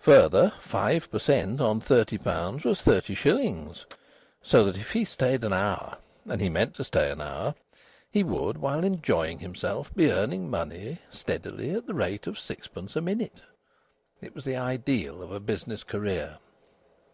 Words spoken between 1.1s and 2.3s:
per cent. on thirty